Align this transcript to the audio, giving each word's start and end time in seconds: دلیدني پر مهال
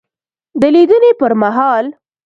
دلیدني 0.61 1.11
پر 1.19 1.31
مهال 1.41 1.85